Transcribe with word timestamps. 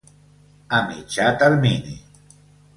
A 0.77 0.79
mitjà 0.87 1.29
termini. 1.45 1.97